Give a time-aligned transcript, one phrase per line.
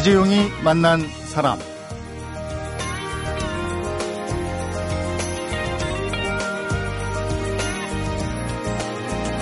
[0.00, 1.58] 이재용이 만난 사람.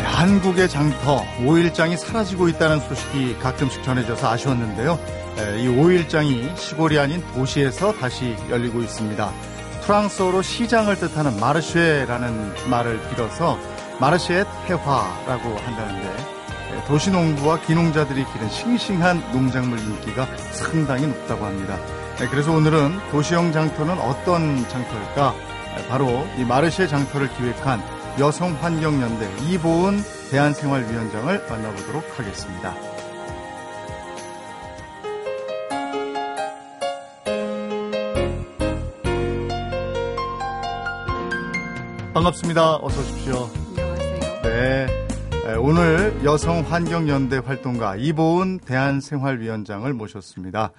[0.03, 4.99] 한국의 장터 5일장이 사라지고 있다는 소식이 가끔씩 전해져서 아쉬웠는데요.
[5.61, 9.33] 이 5일장이 시골이 아닌 도시에서 다시 열리고 있습니다.
[9.83, 13.57] 프랑스어로 시장을 뜻하는 마르쉐라는 말을 빌어서
[14.01, 16.38] 마르쉐의 태화라고 한다는데
[16.87, 21.79] 도시농부와 기농자들이 기른 싱싱한 농작물 인기가 상당히 높다고 합니다.
[22.19, 25.35] 네, 그래서 오늘은 도시형 장터는 어떤 장터일까?
[25.77, 27.83] 네, 바로 이 마르쉐 장터를 기획한
[28.19, 32.75] 여성환경연대 이보은 대한생활위원장을 만나보도록 하겠습니다.
[42.13, 42.77] 반갑습니다.
[42.77, 43.68] 어서 오십시오.
[45.49, 45.55] 네.
[45.55, 50.73] 오늘 여성환경연대 활동가 이보은 대한생활위원장을 모셨습니다.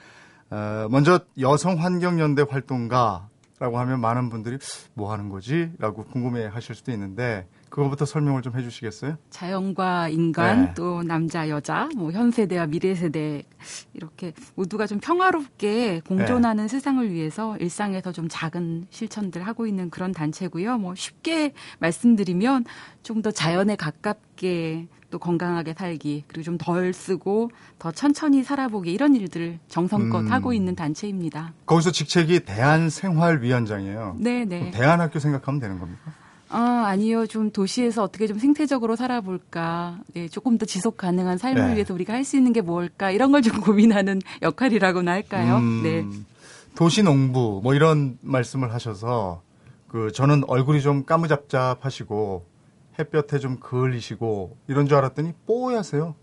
[0.52, 4.60] 어, 먼저 여성환경연대 활동가라고 하면 많은 분들이
[4.94, 5.72] 뭐 하는 거지?
[5.80, 9.18] 라고 궁금해 하실 수도 있는데 그거부터 설명을 좀 해주시겠어요?
[9.30, 10.74] 자연과 인간, 네.
[10.76, 13.44] 또 남자, 여자, 뭐 현 세대와 미래 세대
[13.94, 16.68] 이렇게 모두가 좀 평화롭게 공존하는 네.
[16.68, 20.78] 세상을 위해서 일상에서 좀 작은 실천들 하고 있는 그런 단체고요.
[20.80, 22.66] 뭐 쉽게 말씀드리면
[23.04, 29.16] 좀 더 자연에 가깝게 또 건강하게 살기 그리고 좀 덜 쓰고 더 천천히 살아보기 이런
[29.16, 30.32] 일들을 정성껏 음.
[30.32, 31.54] 하고 있는 단체입니다.
[31.66, 34.16] 거기서 직책이 대한생활위원장이에요.
[34.20, 34.72] 네 네.
[34.72, 36.12] 대한학교 생각하면 되는 겁니까?
[36.50, 37.28] 아, 아니요.
[37.28, 40.00] 좀 도시에서 어떻게 좀 생태적으로 살아볼까.
[40.14, 41.74] 네, 조금 더 지속 가능한 삶을 네.
[41.76, 43.12] 위해서 우리가 할 수 있는 게 뭘까.
[43.12, 45.58] 이런 걸 좀 고민하는 역할이라고나 할까요?
[45.58, 46.06] 음, 네.
[46.76, 49.42] 도시 농부 뭐 이런 말씀을 하셔서
[49.88, 52.46] 그 저는 얼굴이 좀 까무잡잡하시고
[53.00, 56.16] 햇볕에 좀 그을리시고 이런 줄 알았더니 뽀얗세요.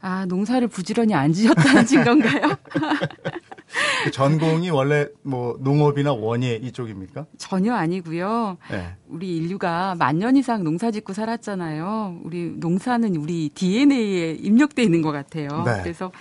[0.00, 2.42] 아, 농사를 부지런히 안 지었다는 증거인가요?
[4.02, 7.26] 그 전공이 원래 뭐 농업이나 원예 이쪽입니까?
[7.38, 8.56] 전혀 아니고요.
[8.70, 8.94] 네.
[9.08, 12.20] 우리 인류가 만 년 이상 농사 짓고 살았잖아요.
[12.24, 15.48] 우리 농사는 우리 DNA에 입력돼 있는 것 같아요.
[15.64, 15.80] 네.
[15.82, 16.12] 그래서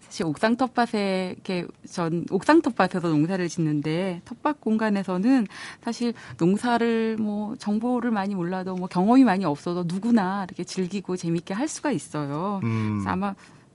[0.00, 5.46] 사실 옥상 텃밭에 이렇게 전 옥상 텃밭에서 농사를 짓는데 텃밭 공간에서는
[5.82, 11.68] 사실 농사를 뭐 정보를 많이 몰라도 뭐 경험이 많이 없어도 누구나 이렇게 즐기고 재밌게 할
[11.68, 12.60] 수가 있어요.
[12.62, 13.04] 음.
[13.06, 13.34] 아마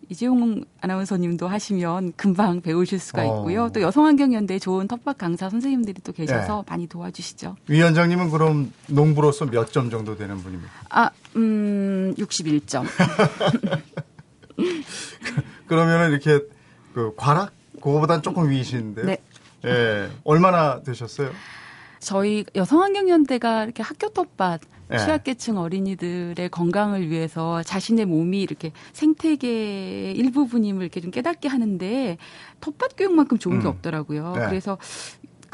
[0.10, 3.26] 이재용 아나운서님도 하시면 금방 배우실 수가 어.
[3.26, 3.64] 있고요.
[3.66, 3.70] 어.
[3.72, 6.72] 또 여성환경연대 좋은 텃밭 강사 선생님들이 또 계셔서 네.
[6.72, 7.56] 많이 도와주시죠.
[7.68, 10.72] 위원장님은 그럼 농부로서 몇 점 정도 되는 분입니까?
[10.90, 12.86] 아, 음, 61점.
[15.68, 16.40] 그러면은 이렇게
[16.94, 17.52] 그 과락
[17.82, 19.06] 그거보단 조금 위이신데요.
[19.06, 19.18] 네.
[19.66, 20.10] 예.
[20.24, 21.32] 얼마나 되셨어요?
[22.00, 24.98] 저희 여성환경연대가 이렇게 학교 텃밭 네.
[24.98, 32.18] 취약계층 어린이들의 건강을 위해서 자신의 몸이 이렇게 생태계의 일부분임을 이렇게 좀 깨닫게 하는데
[32.62, 33.62] 텃밭 교육만큼 좋은 음.
[33.62, 34.34] 게 없더라고요.
[34.36, 34.46] 네.
[34.48, 34.78] 그래서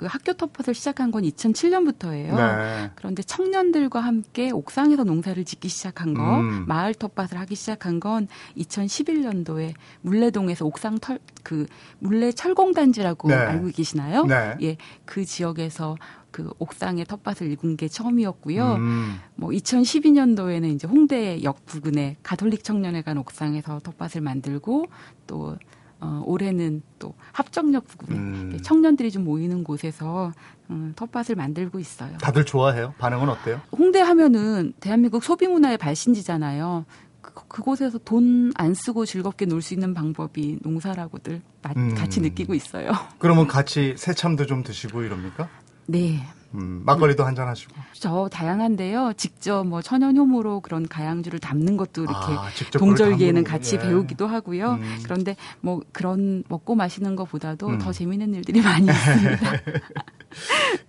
[0.03, 2.36] 그 학교 텃밭을 시작한 건 2007년부터예요.
[2.36, 2.91] 네.
[2.96, 6.66] 그런데 청년들과 함께 옥상에서 농사를 짓기 시작한 거, 음.
[6.68, 8.28] 마을 텃밭을 하기 시작한 건
[8.58, 11.68] 2011년도에 물레동에서 옥상 털, 그
[12.00, 13.36] 물레 철공단지라고 네.
[13.36, 14.25] 알고 계시나요?
[14.25, 14.58] 네.
[14.62, 15.96] 예, 그 지역에서
[16.31, 18.74] 그 옥상에 텃밭을 읽은 게 처음이었고요.
[18.74, 19.22] 음.
[19.35, 24.88] 뭐 2012년도에는 이제 홍대 역 부근에 가톨릭 청년회관 옥상에서 텃밭을 만들고
[25.28, 25.56] 또
[26.03, 28.59] 어, 올해는 또 합정역 부근에 음.
[28.62, 30.34] 청년들이 좀 모이는 곳에서
[30.69, 32.18] 음, 텃밭을 만들고 있어요.
[32.18, 32.94] 다들 좋아해요?
[32.97, 33.62] 반응은 어때요?
[33.72, 36.86] 홍대 하면은 대한민국 소비 문화의 발신지잖아요.
[37.22, 41.41] 그, 곳에서 돈 안 쓰고 즐겁게 놀 수 있는 방법이 농사라고들
[41.78, 41.96] 음.
[41.96, 42.91] 같이 느끼고 있어요.
[43.18, 45.47] 그러면 같이 새참도 좀 드시고 이럽니까?
[45.88, 46.20] 네.
[46.56, 47.74] 음, 막걸리도 한 잔 하시고.
[47.94, 49.14] 저 다양한데요.
[49.18, 52.47] 직접 뭐 천연효모로 그런 가양주를 담는 것도 이렇게 아,
[52.78, 53.80] 동절기에는 같이 예.
[53.80, 54.74] 배우기도 하고요.
[54.74, 55.00] 음.
[55.03, 57.78] 그런데 뭐 그런 먹고 마시는 것보다도 음.
[57.80, 59.52] 더 재밌는 일들이 많이 있습니다.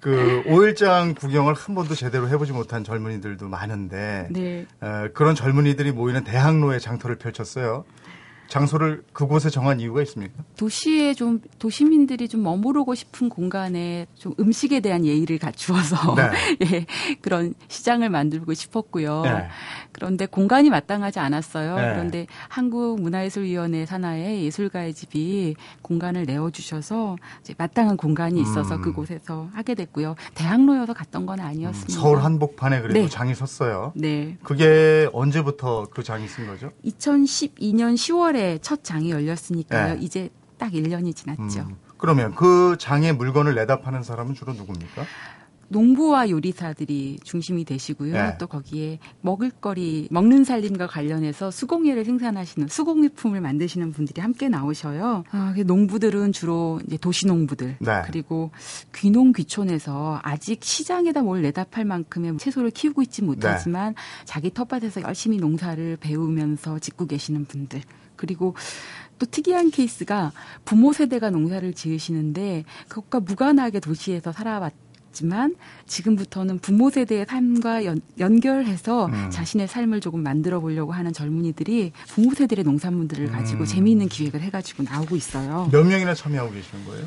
[0.01, 4.67] 그 오일장 구경을 한 번도 제대로 해보지 못한 젊은이들도 많은데 네.
[4.81, 7.85] 어, 그런 젊은이들이 모이는 대학로에 장터를 펼쳤어요.
[8.49, 10.35] 장소를 그곳에 정한 이유가 있습니까?
[10.57, 16.31] 도시에 좀 도시민들이 좀 머무르고 싶은 공간에 좀 음식에 대한 예의를 갖추어서 네.
[16.71, 16.87] 예,
[17.21, 19.23] 그런 시장을 만들고 싶었고요.
[19.23, 19.49] 네.
[19.93, 21.77] 그런데 공간이 마땅하지 않았어요.
[21.77, 21.93] 네.
[21.93, 27.17] 그런데 한국문화예술위원회 산하에 예술가의 집이 공간을 내어주셔서
[27.57, 28.83] 마땅한 공간이 있어서 음.
[28.83, 30.17] 그곳에서 하게 됐고요.
[30.35, 31.93] 대학로여서 갔던 건 아니었습니다.
[31.93, 33.09] 음, 서울 한복판에 그래도 네.
[33.09, 33.93] 장이 섰어요.
[33.95, 34.37] 네.
[34.43, 36.71] 그게 언제부터 그 장이 쓴 거죠?
[36.85, 39.95] 2012년 10월 에 첫 장이 열렸으니까요.
[39.95, 40.01] 네.
[40.01, 41.61] 이제 딱 1년이 지났죠.
[41.61, 41.77] 음.
[41.97, 45.05] 그러면 그 장에 물건을 내다 파는 사람은 주로 누굽니까?
[45.69, 48.13] 농부와 요리사들이 중심이 되시고요.
[48.13, 48.37] 네.
[48.39, 55.25] 또 거기에 먹을거리, 먹는 살림과 관련해서 수공예를 생산하시는 수공예품을 만드시는 분들이 함께 나오셔요.
[55.31, 58.03] 아, 농부들은 주로 이제 도시 농부들 네.
[58.05, 58.51] 그리고
[58.95, 64.01] 귀농 귀촌에서 아직 시장에다 뭘 내다 팔 만큼의 채소를 키우고 있지 못하지만 네.
[64.25, 67.81] 자기 텃밭에서 열심히 농사를 배우면서 짓고 계시는 분들
[68.17, 68.55] 그리고
[69.19, 70.33] 또 특이한 케이스가
[70.65, 74.73] 부모 세대가 농사를 지으시는데 그것과 무관하게 도시에서 살아왔
[75.15, 75.55] 지만
[75.87, 79.31] 지금부터는 부모 세대의 삶과 연, 결해서 음.
[79.31, 83.67] 자신의 삶을 조금 만들어 보려고 하는 젊은이들이 부모 세대의 농산물들을 가지고 음.
[83.67, 85.69] 재미있는 기획을 해가지고 나오고 있어요.
[85.71, 87.07] 몇 명이나 참여하고 계시는 거예요?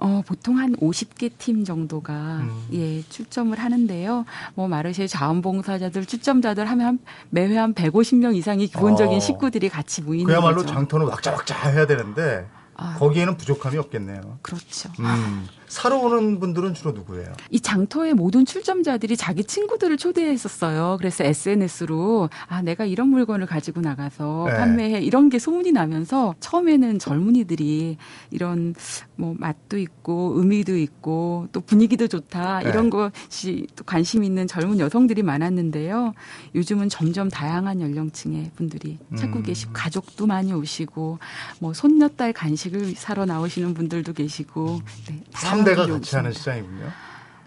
[0.00, 2.66] 어, 보통 한 50개 팀 정도가 음.
[2.72, 4.24] 예, 출점을 하는데요.
[4.54, 6.98] 뭐 마르쉐 자원봉사자들, 출점자들 하면 한,
[7.28, 9.20] 매회 한 150명 이상의 기본적인 어.
[9.20, 10.72] 식구들이 같이 모이는 그야말로 거죠.
[10.72, 12.46] 장터는 왁자왁자 해야 되는데
[12.80, 12.94] 아.
[12.98, 14.38] 거기에는 부족함이 없겠네요.
[14.40, 14.88] 그렇죠.
[15.00, 15.46] 음.
[15.68, 17.32] 사러 오는 분들은 주로 누구예요?
[17.50, 20.96] 이 장터의 모든 출점자들이 자기 친구들을 초대했었어요.
[20.98, 24.56] 그래서 SNS로 아 내가 이런 물건을 가지고 나가서 네.
[24.56, 27.98] 판매해 이런 게 소문이 나면서 처음에는 젊은이들이
[28.32, 28.74] 이런
[29.14, 32.68] 뭐 맛도 있고 의미도 있고 또 분위기도 좋다 네.
[32.68, 36.14] 이런 것이 또 관심 있는 젊은 여성들이 많았는데요.
[36.56, 39.42] 요즘은 점점 다양한 연령층의 분들이 찾고 음.
[39.44, 41.20] 계시고 가족도 많이 오시고
[41.60, 46.84] 뭐 손녀딸 간식 을 사러 나오시는 분들도 계시고 네, 3대가 같이 하는 시장이군요.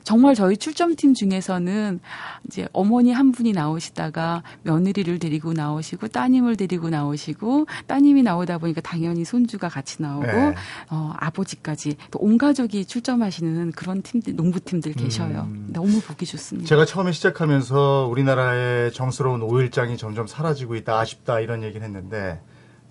[0.04, 2.02] 정말 저희 출점팀 중에서는
[2.48, 9.24] 이제 어머니 한 분이 나오시다가 며느리를 데리고 나오시고 따님을 데리고 나오시고 따님이 나오다 보니까 당연히
[9.24, 10.56] 손주가 같이 나오고 네.
[10.90, 15.48] 어, 아버지까지 또 온 가족이 출점하시는 그런 팀들 농부팀들 계셔요.
[15.50, 15.69] 음.
[15.72, 16.68] 너무 보기 좋습니다.
[16.68, 22.42] 제가 처음에 시작하면서 우리나라의 정스러운 오일장이 점점 사라지고 있다 아쉽다 이런 얘기를 했는데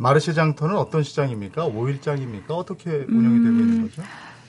[0.03, 1.67] 마르쉐 장터는 어떤 시장입니까?
[1.67, 2.55] 오일장입니까?
[2.55, 3.83] 어떻게 운영이 되고 있는 음.
[3.89, 4.03] 거죠?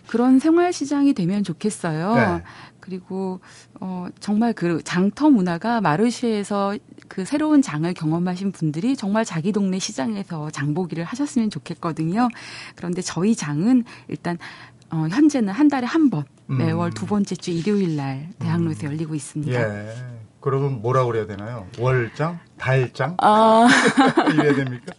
[0.08, 2.16] 그런 생활 시장이 되면 좋겠어요.
[2.16, 2.44] 네.
[2.80, 3.40] 그리고
[3.80, 6.78] 어 정말 그 장터 문화가 마르쉐에서
[7.08, 12.28] 그 새로운 장을 경험하신 분들이 정말 자기 동네 시장에서 장보기를 하셨으면 좋겠거든요.
[12.76, 14.38] 그런데 저희 장은 일단
[14.90, 16.94] 어 현재는 한 달에 한번 매월 음.
[16.94, 18.92] 두 번째 주 일요일 날 대학로에서 음.
[18.92, 19.54] 열리고 있습니다.
[19.54, 19.96] 예.
[20.42, 21.68] 그러면 뭐라 그래야 되나요?
[21.80, 22.38] 월장?
[22.64, 23.18] 달장?
[23.20, 23.68] 아.
[24.34, 24.94] 이래야 됩니까?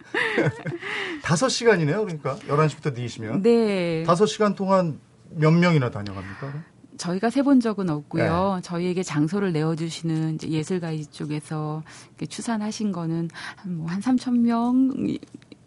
[1.25, 2.05] 다섯 시간이네요.
[2.05, 3.41] 그러니까 11시부터 4시면.
[3.43, 4.05] 네.
[4.05, 5.01] 다섯 시간 동안
[5.31, 6.53] 몇 명이나 다녀갑니까?
[6.99, 8.57] 저희가 세본 적은 없고요.
[8.57, 8.63] 네.
[8.63, 11.83] 저희에게 장소를 내어주시는 예술가이 쪽에서
[12.29, 13.31] 추산하신 거는
[13.65, 14.93] 뭐한 3천 명,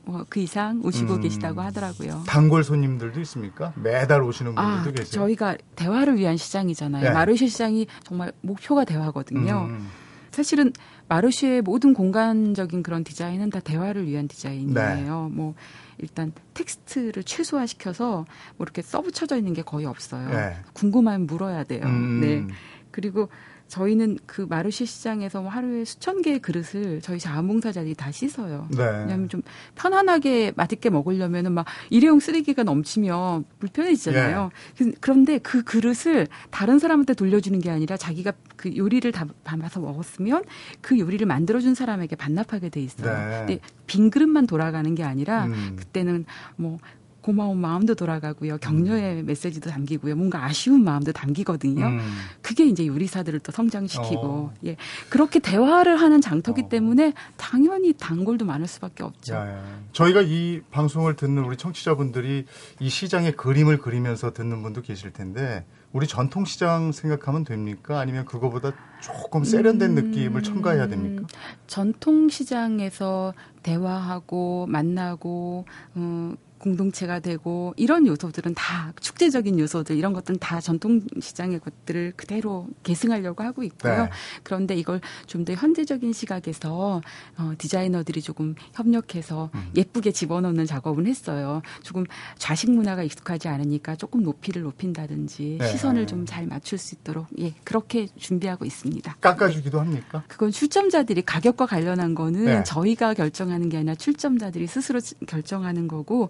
[0.06, 2.24] 뭐그 이상 오시고 음, 계시다고 하더라고요.
[2.28, 3.74] 단골 손님들도 있습니까?
[3.76, 5.22] 매달 오시는 아, 분들도 아, 계세요.
[5.24, 7.04] 저희가 대화를 위한 시장이잖아요.
[7.04, 7.10] 네.
[7.10, 9.68] 마르쉐 시장이 정말 목표가 대화거든요.
[9.70, 9.90] 음.
[10.32, 10.72] 사실은
[11.08, 15.30] 마르쉐의 모든 공간적인 그런 디자인은 다 대화를 위한 디자인이에요.
[15.30, 15.36] 네.
[15.36, 15.56] 뭐
[15.98, 18.26] 일단 텍스트를 최소화시켜서
[18.58, 20.30] 뭐 이렇게 써 붙여져 있는 게 거의 없어요.
[20.30, 20.56] 네.
[20.74, 21.84] 궁금하면 물어야 돼요.
[21.86, 22.22] 음.
[22.22, 22.46] 네.
[22.92, 23.30] 그리고
[23.68, 28.68] 저희는 그 마르시 시장에서 뭐 하루에 수천 개의 그릇을 저희 자원봉사자들이 다 씻어요.
[28.72, 28.84] 네.
[28.84, 29.42] 왜냐하면 좀
[29.76, 34.50] 편안하게 맛있게 먹으려면은 막 일회용 쓰레기가 넘치면 불편해지잖아요.
[34.82, 34.92] 예.
[35.02, 40.44] 그런데 그 그릇을 다른 사람한테 돌려주는 게 아니라 자기가 그 요리를 다 담아서 먹었으면
[40.82, 43.12] 그 요리를 만들어준 사람에게 반납하게 돼 있어요.
[43.12, 43.38] 네.
[43.40, 45.76] 근데 빈 그릇만 돌아가는 게 아니라 음.
[45.78, 46.26] 그때는
[46.56, 46.78] 뭐
[47.28, 48.58] 고마운 마음도 돌아가고요.
[48.60, 49.26] 격려의 음.
[49.26, 50.16] 메시지도 담기고요.
[50.16, 51.86] 뭔가 아쉬운 마음도 담기거든요.
[51.86, 52.00] 음.
[52.42, 54.54] 그게 이제 요리사들을 또 성장시키고 어.
[54.66, 54.78] 예.
[55.10, 56.70] 그렇게 대화를 하는 장터기 어.
[56.70, 59.34] 때문에 당연히 단골도 많을 수밖에 없죠.
[59.34, 59.64] 야, 야.
[59.92, 62.46] 저희가 이 방송을 듣는 우리 청취자분들이
[62.80, 68.00] 이 시장의 그림을 그리면서 듣는 분도 계실 텐데 우리 전통 시장 생각하면 됩니까?
[68.00, 71.28] 아니면 그거보다 조금 세련된 음, 느낌을 첨가해야 됩니까?
[71.66, 75.66] 전통 시장에서 대화하고 만나고
[75.98, 82.68] 음, 공동체가 되고 이런 요소들은 다 축제적인 요소들 이런 것들은 다 전통 시장의 것들을 그대로
[82.84, 84.04] 계승하려고 하고 있고요.
[84.04, 84.10] 네.
[84.44, 87.02] 그런데 이걸 좀 더 현대적인 시각에서
[87.38, 89.70] 어, 디자이너들이 조금 협력해서 음.
[89.76, 91.62] 예쁘게 집어넣는 작업은 했어요.
[91.84, 92.04] 조금
[92.38, 95.68] 좌식 문화가 익숙하지 않으니까 조금 높이를 높인다든지 네.
[95.72, 99.18] 시선을 좀 잘 맞출 수 있도록 예 그렇게 준비하고 있습니다.
[99.22, 100.24] 깎아주기도 합니까?
[100.28, 102.64] 그건 출점자들이 가격과 관련한 거는 네.
[102.64, 106.28] 저희가 결정하는 게 아니라 출점자들이 스스로 결정하는 거고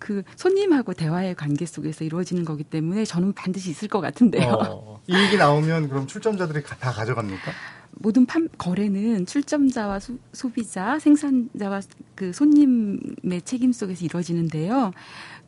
[0.00, 4.48] 그 손님하고 대화의 관계 속에서 이루어지는 거기 때문에 저는 반드시 있을 것 같은데요.
[4.50, 7.52] 어, 이익이 나오면 그럼 출점자들이 다 가져갑니까?
[7.92, 11.82] 모든 판, 거래는 출점자와 소, 소비자, 생산자와
[12.14, 14.92] 그 손님의 책임 속에서 이루어지는데요.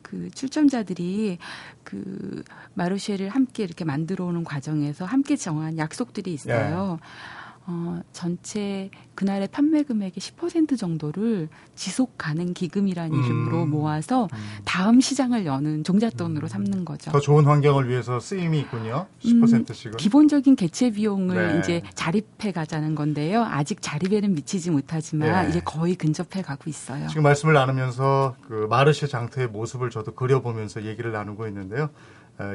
[0.03, 1.39] 그 출점자들이
[1.83, 2.43] 그
[2.75, 6.99] 마르쉐를 함께 이렇게 만들어 오는 과정에서 함께 정한 약속들이 있어요.
[7.01, 7.42] 예.
[7.65, 13.23] 어, 전체 그날의 판매 금액의 10% 정도를 지속 가능 기금이라는 음.
[13.23, 14.37] 이름으로 모아서 음.
[14.65, 16.49] 다음 시장을 여는 종잣돈으로 음.
[16.49, 17.11] 삼는 거죠.
[17.11, 19.07] 더 좋은 환경을 위해서 쓰임이 있군요.
[19.23, 19.93] 10%씩은.
[19.93, 21.59] 음, 기본적인 개체 비용을 네.
[21.59, 23.43] 이제 자립해 가자는 건데요.
[23.43, 25.49] 아직 자립에는 미치지 못하지만 네.
[25.49, 27.07] 이제 거의 근접해 가고 있어요.
[27.07, 31.89] 지금 말씀을 나누면서 그 마르쉐 장터의 모습을 저도 그려보면서 얘기를 나누고 있는데요.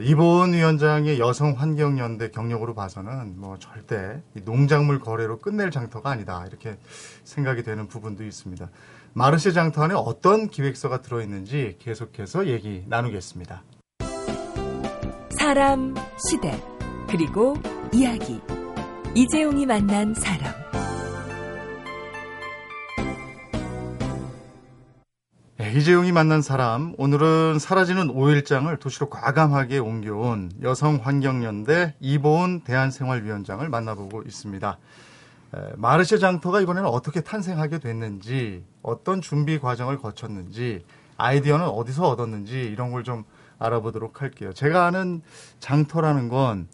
[0.02, 6.76] 이보은 위원장의 여성 환경연대 경력으로 봐서는 뭐 절대 농작물 거래로 끝낼 장터가 아니다 이렇게
[7.24, 8.68] 생각이 되는 부분도 있습니다.
[9.14, 13.62] 마르쉐 장터 안에 어떤 기획서가 들어있는지 계속해서 얘기 나누겠습니다.
[15.30, 15.94] 사람,
[16.28, 16.60] 시대,
[17.08, 17.54] 그리고
[17.92, 18.40] 이야기.
[19.14, 20.67] 이재용이 만난 사람.
[25.60, 34.78] 이재용이 만난 사람 오늘은 사라지는 5일장을 도시로 과감하게 옮겨온 여성환경연대 이보은 대한생활위원장을 만나보고 있습니다.
[35.76, 40.84] 마르쉐 장터가 이번에는 어떻게 탄생하게 됐는지 어떤 준비 과정을 거쳤는지
[41.16, 43.24] 아이디어는 어디서 얻었는지 이런 걸 좀
[43.58, 44.52] 알아보도록 할게요.
[44.52, 45.22] 제가 아는
[45.58, 46.68] 장터라는 건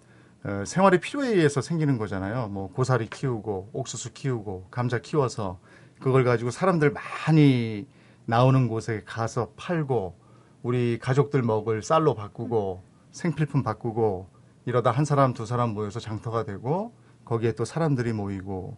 [0.67, 2.49] 생활의 필요에 의해서 생기는 거잖아요.
[2.49, 5.59] 뭐 고사리 키우고 옥수수 키우고 감자 키워서
[6.01, 7.87] 그걸 가지고 사람들 많이
[8.27, 10.19] 나오는 곳에 가서 팔고
[10.63, 14.29] 우리 가족들 먹을 쌀로 바꾸고 생필품 바꾸고
[14.67, 18.77] 이러다 한 사람 두 사람 모여서 장터가 되고 거기에 또 사람들이 모이고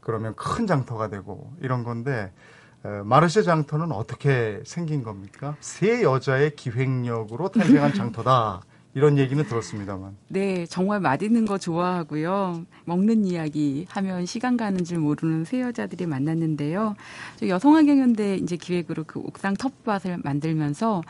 [0.00, 2.32] 그러면 큰 장터가 되고 이런 건데
[3.04, 5.56] 마르쉐 장터는 어떻게 생긴 겁니까?
[5.60, 8.62] 세 여자의 기획력으로 탄생한 장터다.
[8.94, 10.16] 이런 얘기는 들었습니다만.
[10.28, 12.64] 네, 정말 맛있는 거 좋아하고요.
[12.84, 16.96] 먹는 이야기 하면 시간 가는 줄 모르는 새 여자들이 만났는데요.
[17.46, 21.02] 여성학경연대 이제 기획으로 그 옥상 텃밭을 만들면서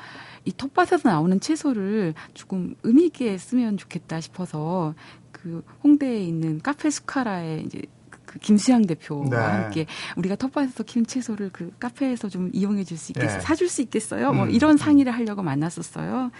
[0.44, 4.94] 이 텃밭에서 나오는 채소를 조금 의미 있게 쓰면 좋겠다 싶어서
[5.32, 7.82] 그 홍대에 있는 카페 스카라에 이제
[8.28, 9.36] 그 김수양 대표와 네.
[9.36, 13.38] 함께 우리가 텃밭에서 키운 채소를 그 카페에서 좀 이용해 줄 수 있겠어요?
[13.38, 13.40] 네.
[13.40, 14.32] 사줄 수 있겠어요?
[14.32, 14.36] 뭐 음.
[14.36, 16.30] 뭐 이런 상의를 하려고 만났었어요.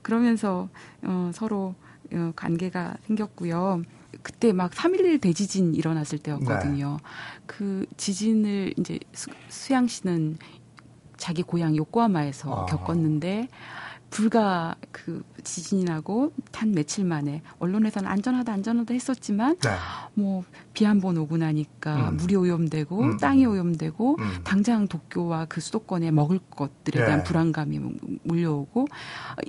[0.00, 0.68] 그러면서
[1.02, 1.74] 어, 서로
[2.12, 3.82] 어, 관계가 생겼고요.
[4.22, 6.98] 그때 막 3.11 대지진 일어났을 때였거든요.
[7.02, 7.08] 네.
[7.46, 10.38] 그 지진을 이제 수, 수양 씨는
[11.16, 12.66] 자기 고향 요코하마에서 아.
[12.66, 13.48] 겪었는데
[14.14, 19.70] 불과 그 지진이 나고 단 며칠 만에 언론에서는 안전하다 안전하다 했었지만 네.
[20.14, 22.16] 뭐 비 한 번 오고 나니까 음.
[22.18, 23.16] 물이 오염되고 음.
[23.16, 24.24] 땅이 오염되고 음.
[24.44, 27.06] 당장 도쿄와 그 수도권에 먹을 것들에 네.
[27.06, 27.80] 대한 불안감이
[28.22, 28.86] 몰려오고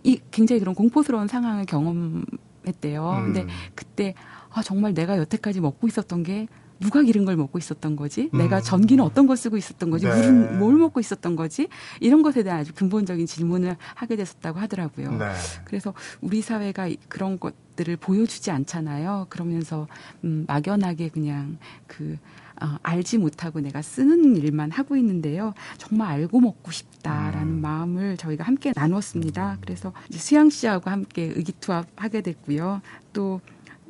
[0.03, 3.12] 이 굉장히 그런 공포스러운 상황을 경험했대요.
[3.12, 3.34] 음.
[3.34, 4.15] 근데 그때
[4.51, 6.48] 아 정말 내가 여태까지 먹고 있었던 게
[6.79, 8.29] 누가 기른 걸 먹고 있었던 거지?
[8.34, 8.38] 음.
[8.38, 10.05] 내가 전기는 어떤 걸 쓰고 있었던 거지?
[10.05, 10.15] 네.
[10.15, 11.67] 물은 뭘 먹고 있었던 거지?
[12.00, 15.12] 이런 것에 대한 아주 근본적인 질문을 하게 됐었다고 하더라고요.
[15.12, 15.34] 네.
[15.63, 19.27] 그래서 우리 사회가 그런 것들을 보여주지 않잖아요.
[19.29, 19.88] 그러면서
[20.24, 22.17] 음, 막연하게 그냥 그
[22.62, 25.53] 어, 알지 못하고 내가 쓰는 일만 하고 있는데요.
[25.77, 27.62] 정말 알고 먹고 싶다라는 음.
[27.62, 29.58] 마음을 저희가 함께 나눴습니다.
[29.62, 32.82] 그래서 수양 씨하고 함께 의기투합하게 됐고요.
[33.12, 33.41] 또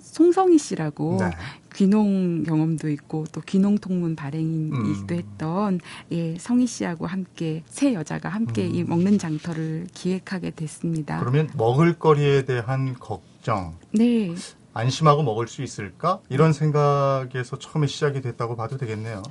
[0.05, 1.31] 송성희 씨라고 네.
[1.73, 5.17] 귀농 경험도 있고 또 귀농 통문 발행이기도 음.
[5.17, 5.79] 했던
[6.11, 8.75] 예, 성희 씨하고 함께 세 여자가 함께 음.
[8.75, 11.19] 이 먹는 장터를 기획하게 됐습니다.
[11.19, 13.75] 그러면 먹을거리에 대한 걱정.
[13.91, 14.33] 네.
[14.73, 16.19] 안심하고 먹을 수 있을까?
[16.29, 19.23] 이런 생각에서 처음에 시작이 됐다고 봐도 되겠네요.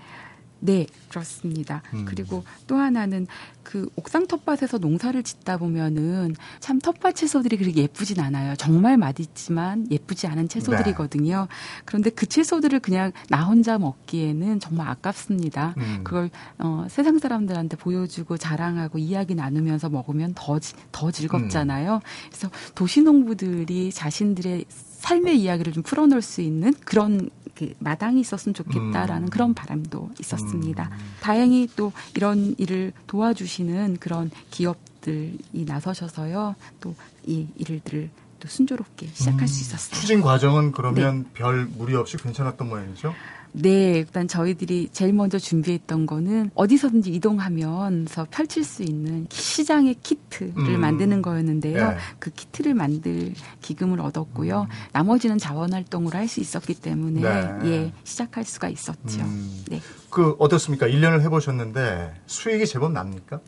[0.65, 1.83] 네, 그렇습니다.
[1.93, 2.07] 음.
[2.07, 3.27] 그리고 또 하나는
[3.63, 8.57] 그 옥상 텃밭에서 농사를 짓다 보면은 참 텃밭 채소들이 그렇게 예쁘진 않아요.
[8.57, 11.41] 정말 맛있지만 예쁘지 않은 채소들이거든요.
[11.41, 11.83] 네.
[11.85, 15.75] 그런데 그 채소들을 그냥 나 혼자 먹기에는 정말 아깝습니다.
[15.77, 16.01] 음.
[16.03, 20.59] 그걸 어, 세상 사람들한테 보여주고 자랑하고 이야기 나누면서 먹으면 더,
[20.93, 21.97] 더 즐겁잖아요.
[21.97, 22.01] 음.
[22.31, 29.29] 그래서 도시 농부들이 자신들의 삶의 이야기를 좀 풀어놓을 수 있는 그런 그 마당이 있었으면 좋겠다라는
[29.29, 29.31] 음.
[29.31, 30.91] 그런 바람도 있었습니다.
[30.93, 30.99] 음.
[31.21, 36.55] 다행히 또 이런 일을 도와주시는 그런 기업들이 나서셔서요.
[36.81, 36.95] 또
[37.27, 39.47] 이 일들을 또 순조롭게 시작할 음.
[39.47, 40.01] 수 있었어요.
[40.01, 41.31] 추진 과정은 그러면 네.
[41.35, 43.15] 별 무리 없이 괜찮았던 모양이죠?
[43.57, 50.81] 네, 일단 저희들이 제일 먼저 준비했던 거는 어디서든지 이동하면서 펼칠 수 있는 시장의 키트를 음.
[50.81, 51.91] 만드는 거였는데요.
[51.91, 51.97] 네.
[52.19, 53.33] 그 키트를 만들
[53.63, 54.63] 기금을 얻었고요.
[54.63, 54.69] 음.
[54.93, 57.59] 나머지는 자원 활동으로 할 수 있었기 때문에 네.
[57.71, 59.21] 예, 시작할 수가 있었죠.
[59.21, 59.63] 음.
[59.69, 59.81] 네.
[60.11, 60.89] 그 어떻습니까?
[60.89, 63.41] 1년을 해 보셨는데 수익이 제법 납니까?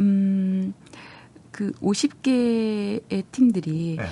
[0.00, 0.74] 음.
[1.52, 4.04] 그 50개의 팀들이 네.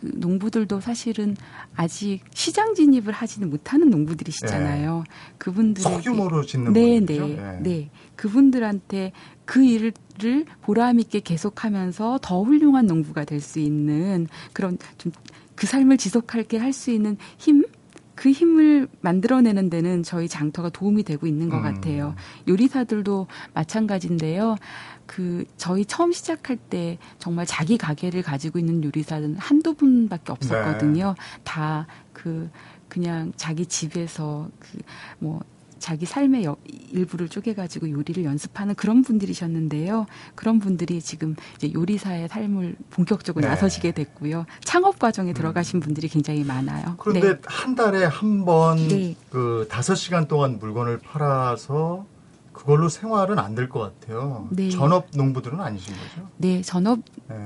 [0.00, 1.36] 그 농부들도 사실은
[1.76, 5.04] 아직 시장 진입을 하지는 못하는 농부들이시잖아요.
[5.06, 5.14] 네.
[5.38, 7.90] 그분들 소규모로 짓는 네, 네, 네, 네.
[8.16, 9.12] 그분들한테
[9.44, 9.92] 그 일을
[10.62, 15.12] 보람 있게 계속하면서 더 훌륭한 농부가 될 수 있는 그런 좀
[15.60, 17.62] 그 삶을 지속하게 할 수 있는 힘
[18.20, 21.62] 그 힘을 만들어내는 데는 저희 장터가 도움이 되고 있는 것 음.
[21.62, 22.14] 같아요.
[22.46, 24.56] 요리사들도 마찬가지인데요.
[25.06, 31.14] 그 저희 처음 시작할 때 정말 자기 가게를 가지고 있는 요리사는 한두 분밖에 없었거든요.
[31.16, 31.40] 네.
[31.44, 32.50] 다그
[32.90, 34.78] 그냥 자기 집에서 그
[35.18, 35.40] 뭐
[35.80, 36.46] 자기 삶의
[36.92, 40.06] 일부를 쪼개가지고 요리를 연습하는 그런 분들이셨는데요.
[40.36, 43.48] 그런 분들이 지금 이제 요리사의 삶을 본격적으로 네.
[43.48, 44.46] 나서시게 됐고요.
[44.62, 45.80] 창업 과정에 들어가신 음.
[45.80, 46.94] 분들이 굉장히 많아요.
[46.98, 47.40] 그런데 네.
[47.46, 49.68] 한 달에 한 번그 네.
[49.68, 52.06] 다섯 시간 동안 물건을 팔아서
[52.52, 54.48] 그걸로 생활은 안 될 것 같아요.
[54.50, 54.70] 네.
[54.70, 56.28] 전업 농부들은 아니신 거죠?
[56.36, 57.36] 네, 전업 네.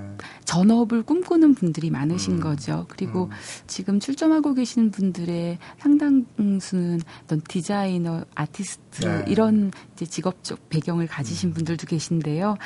[0.44, 2.40] 전업을 꿈꾸는 분들이 많으신 음.
[2.40, 2.86] 거죠.
[2.88, 3.30] 그리고 음.
[3.66, 9.24] 지금 출점하고 계시는 분들의 상당수는 어떤 디자이너, 아티스트 네.
[9.26, 11.54] 이런 이제 직업적 배경을 가지신 음.
[11.54, 12.56] 분들도 계신데요.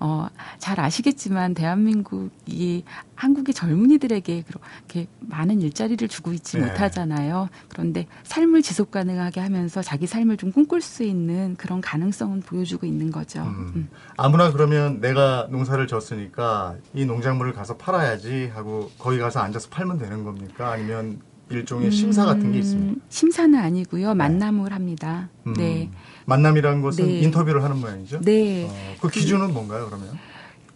[0.00, 0.28] 어,
[0.58, 6.66] 잘 아시겠지만 대한민국이 한국의 젊은이들에게 그렇게 많은 일자리를 주고 있지 네.
[6.66, 7.48] 못하잖아요.
[7.68, 13.10] 그런데 삶을 지속 가능하게 하면서 자기 삶을 좀 꿈꿀 수 있는 그런 가능성은 보여주고 있는
[13.10, 13.42] 거죠.
[13.42, 13.72] 음.
[13.74, 13.88] 음.
[14.16, 20.24] 아무나 그러면 내가 농사를 졌으니까 이 농작물을 가서 팔아야지 하고 거기 가서 앉아서 팔면 되는
[20.24, 20.70] 겁니까?
[20.70, 22.92] 아니면 일종의 심사 같은 게 있습니까?
[22.92, 24.08] 음, 심사는 아니고요.
[24.08, 24.14] 네.
[24.14, 25.28] 만남을 합니다.
[25.46, 25.54] 음.
[25.54, 25.90] 네.
[26.26, 27.20] 만남이라는 것은 네.
[27.20, 28.20] 인터뷰를 하는 모양이죠?
[28.20, 28.66] 네.
[28.68, 30.18] 어, 그 기준은 뭔가요, 그러면?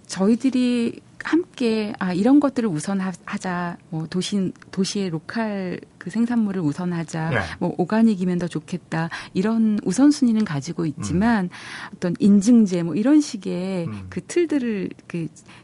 [0.06, 7.38] 저희들이 함께 아 이런 것들을 우선하자 뭐 도시 도시의 로컬 그 생산물을 우선하자 네.
[7.60, 11.50] 뭐 오가닉이면 더 좋겠다 이런 우선순위는 가지고 있지만 음.
[11.94, 14.06] 어떤 인증제 뭐 이런 식의 음.
[14.10, 15.61] 그 틀들을 그 어,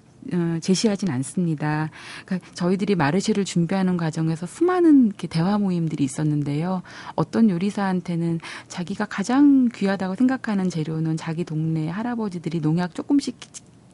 [0.60, 1.90] 제시하진 않습니다.
[2.24, 6.82] 그러니까 저희들이 마르쉐를 준비하는 과정에서 수많은 대화 모임들이 있었는데요.
[7.14, 13.38] 어떤 요리사한테는 자기가 가장 귀하다고 생각하는 재료는 자기 동네 할아버지들이 농약 조금씩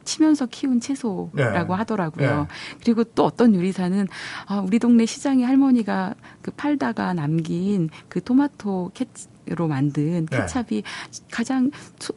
[0.05, 1.77] 치면서 키운 채소라고 네.
[1.77, 2.41] 하더라고요.
[2.41, 2.47] 네.
[2.83, 4.07] 그리고 또 어떤 요리사는
[4.45, 9.07] 아, 우리 동네 시장에 할머니가 그 팔다가 남긴 그 토마토 캣
[9.47, 10.37] 로 만든 네.
[10.37, 10.81] 케찹이
[11.29, 12.13] 가장 소,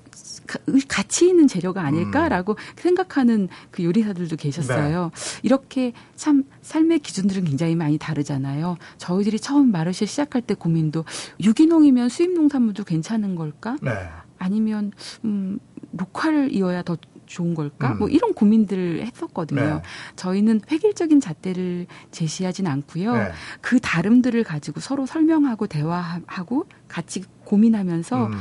[0.89, 2.57] 가치 있는 재료가 아닐까라고 음.
[2.77, 5.11] 생각하는 그 요리사들도 계셨어요.
[5.15, 5.41] 네.
[5.43, 8.79] 이렇게 참 삶의 기준들은 굉장히 많이 다르잖아요.
[8.97, 11.05] 저희들이 처음 마르쉐 시작할 때 고민도
[11.43, 13.77] 유기농이면 수입 농산물도 괜찮은 걸까?
[13.83, 13.91] 네.
[14.39, 14.93] 아니면
[15.25, 15.59] 음
[15.93, 17.93] 로컬이어야 더 좋은 걸까?
[17.93, 17.99] 음.
[17.99, 19.61] 뭐 이런 고민들을 했었거든요.
[19.61, 19.83] 네.
[20.17, 23.15] 저희는 획일적인 잣대를 제시하진 않고요.
[23.15, 23.33] 네.
[23.61, 28.33] 그 다름들을 가지고 서로 설명하고 대화하고 같이 고민하면서 음.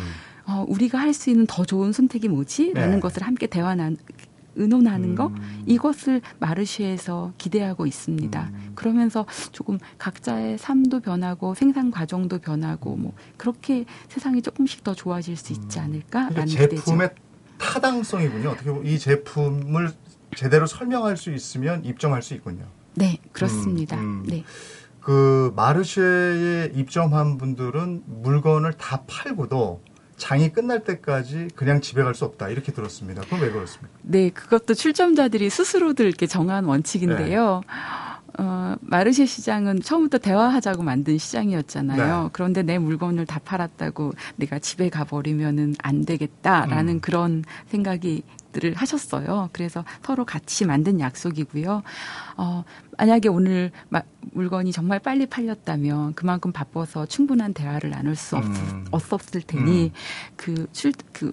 [0.45, 2.73] 어, 우리가 할 수 있는 더 좋은 선택이 뭐지?
[2.73, 2.99] 라는 네.
[2.99, 3.97] 것을 함께 대화 난
[4.55, 5.63] 의논하는 거 음.
[5.67, 8.49] 이것을 마르시에서 기대하고 있습니다.
[8.53, 8.71] 음.
[8.75, 15.53] 그러면서 조금 각자의 삶도 변하고 생산 과정도 변하고 뭐 그렇게 세상이 조금씩 더 좋아질 수
[15.53, 15.83] 있지 음.
[15.83, 17.27] 않을까라는 그러니까 제품의 기대죠.
[17.59, 18.49] 타당성이군요.
[18.49, 19.91] 어떻게 보면 이 제품을
[20.35, 22.65] 제대로 설명할 수 있으면 입점할 수 있군요.
[22.95, 23.95] 네, 그렇습니다.
[23.97, 24.23] 음, 음.
[24.27, 24.43] 네.
[25.07, 29.81] 그 마르쉐에 입점한 분들은 물건을 다 팔고도
[30.17, 33.21] 장이 끝날 때까지 그냥 집에 갈 수 없다 이렇게 들었습니다.
[33.21, 33.87] 그럼 왜 그렇습니까?
[34.01, 37.61] 네, 그것도 출점자들이 스스로들 이렇게 정한 원칙인데요.
[37.65, 38.06] 네.
[38.37, 42.23] 어, 마르쉐 시장은 처음부터 대화하자고 만든 시장이었잖아요.
[42.23, 42.29] 네.
[42.33, 46.99] 그런데 내 물건을 다 팔았다고 내가 집에 가버리면은 안 되겠다라는 음.
[46.99, 49.49] 그런 생각이 들을 하셨어요.
[49.53, 51.83] 그래서 서로 같이 만든 약속이고요.
[52.37, 52.63] 어,
[52.97, 54.01] 만약에 오늘 마,
[54.33, 58.85] 물건이 정말 빨리 팔렸다면 그만큼 바빠서 충분한 대화를 나눌 수 없, 음.
[58.91, 59.91] 없었을 테니 음.
[60.35, 61.31] 그 출, 그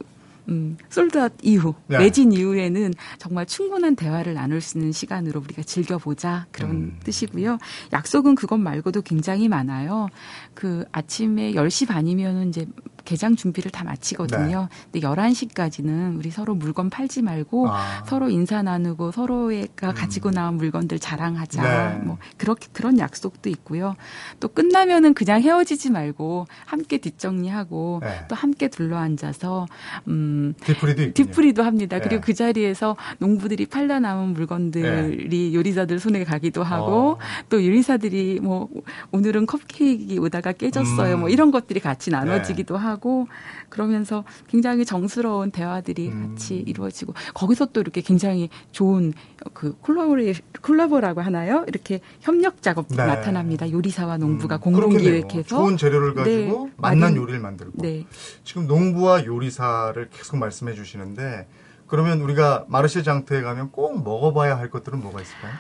[0.49, 1.99] 음, 솔드아웃 이후, 네.
[1.99, 6.47] 매진 이후에는 정말 충분한 대화를 나눌 수 있는 시간으로 우리가 즐겨보자.
[6.53, 7.01] 그런 음.
[7.05, 7.59] 뜻이고요.
[7.93, 10.09] 약속은 그것 말고도 굉장히 많아요.
[10.55, 12.67] 그 아침에 10시 반이면 이제
[13.05, 14.69] 개장 준비를 다 마치거든요.
[14.71, 15.01] 네.
[15.01, 18.03] 근데 11시까지는 우리 서로 물건 팔지 말고 아.
[18.07, 19.95] 서로 인사 나누고 서로가 음.
[19.95, 21.63] 가지고 나온 물건들 자랑하자.
[21.63, 22.05] 네.
[22.05, 23.95] 뭐 그렇게 그런 약속도 있고요.
[24.41, 28.27] 또 끝나면은 그냥 헤어지지 말고 함께 뒷정리하고 네.
[28.29, 29.67] 또 함께 둘러앉아서
[30.09, 31.99] 음 뒤풀이도 뒤풀이도 합니다.
[31.99, 32.21] 그리고 네.
[32.21, 35.55] 그 자리에서 농부들이 팔다 남은 물건들이 네.
[35.55, 37.19] 요리사들 손에 가기도 하고 어.
[37.49, 38.69] 또 요리사들이 뭐
[39.13, 40.95] 오늘은 컵케이크 오다가 깨졌어요.
[40.95, 41.21] 뭐 음.
[41.21, 43.27] 뭐 이런 것들이 같이 나눠지기도 하고 하고
[43.69, 46.31] 그러면서 굉장히 정스러운 대화들이 음.
[46.31, 49.13] 같이 이루어지고 거기서 또 이렇게 굉장히 좋은
[49.53, 51.65] 그 콜라보레 콜라보라고 하나요?
[51.69, 53.05] 이렇게 협력 작업도 네.
[53.05, 53.71] 나타납니다.
[53.71, 54.61] 요리사와 농부가 음.
[54.61, 56.73] 공동 기획해서 좋은 재료를 가지고 네.
[56.77, 58.07] 만난 요리를 만들고 네.
[58.45, 61.47] 지금 농부와 요리사를 계속 말씀해 주시는데
[61.87, 65.53] 그러면 우리가 마르쉐 장터에 가면 꼭 먹어봐야 할 것들은 뭐가 있을까요?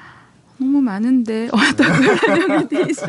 [0.56, 3.06] 너무 많은데 어떤 설명을 드리죠?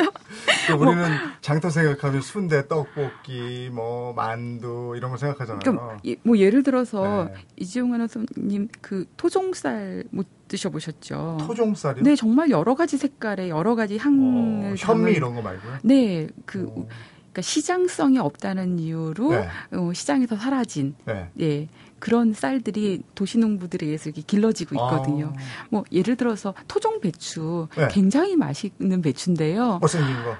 [0.79, 1.07] 우리는 뭐,
[1.41, 5.59] 장터 생각하면 순대, 떡볶이, 뭐 만두 이런 거 생각하잖아요.
[5.59, 7.41] 그러니까 뭐 예를 들어서 네.
[7.57, 11.37] 이지용 아나운서님 그 토종쌀 못 드셔보셨죠?
[11.41, 12.03] 토종쌀이요?
[12.03, 15.77] 네, 정말 여러 가지 색깔의 여러 가지 향을 어, 현미 이런 거 말고요?
[15.83, 16.87] 네, 그 어.
[17.35, 19.49] 그러니까 시장성이 없다는 이유로 네.
[19.73, 21.29] 어, 시장에서 사라진 네.
[21.41, 21.67] 예.
[22.05, 25.33] 그런 쌀들이 도시농부들에 의해서 이렇게 길러지고 있거든요.
[25.35, 25.39] 아.
[25.71, 27.87] 뭐 예를 들어서 토종 배추 네.
[27.89, 29.79] 굉장히 맛있는 배추인데요.
[29.81, 30.37] 못생긴 거.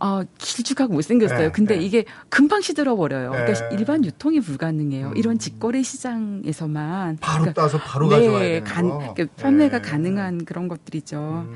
[0.00, 1.38] 아, 길쭉하고 못생겼어요.
[1.40, 1.84] 네, 근데 네.
[1.84, 3.30] 이게 금방 시들어 버려요.
[3.30, 3.76] 그러니까 네.
[3.76, 5.08] 일반 유통이 불가능해요.
[5.08, 5.16] 음.
[5.16, 9.90] 이런 직거래 시장에서만 바로 그러니까, 따서 바로 가져와야 되는 간, 그러니까 판매가 네.
[9.90, 11.48] 가능한 그런 것들이죠.
[11.48, 11.54] 음.